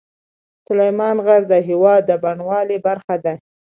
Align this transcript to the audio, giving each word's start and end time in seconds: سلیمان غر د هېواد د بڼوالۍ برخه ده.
سلیمان 0.67 1.17
غر 1.25 1.41
د 1.51 1.53
هېواد 1.67 2.01
د 2.09 2.11
بڼوالۍ 2.23 2.77
برخه 2.87 3.15
ده. 3.23 3.33